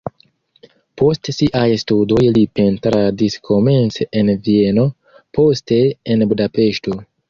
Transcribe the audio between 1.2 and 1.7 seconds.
siaj